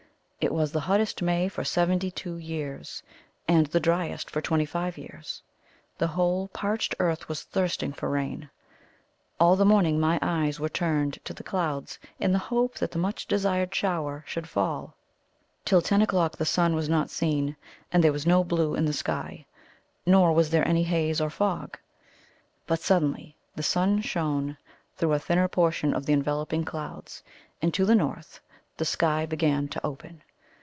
[0.43, 3.03] It was the hottest May for seventy two years,
[3.47, 5.43] and the driest for twenty five years.
[5.99, 8.49] The whole parched earth was thirsting for rain.
[9.39, 12.97] All the morning my eyes were turned to the clouds in the hope that the
[12.97, 14.95] much desired shower should fall.
[15.63, 17.55] Till ten o'clock the sun was not seen,
[17.91, 19.45] and there was no blue in the sky.
[20.07, 21.77] Nor was there any haze or fog.
[22.65, 24.57] But suddenly the sun shone
[24.97, 27.21] through a thinner portion of the enveloping clouds,
[27.61, 28.39] and, to the north,
[28.75, 30.23] the sky began to open.